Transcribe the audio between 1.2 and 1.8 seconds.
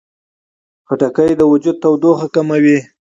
د وجود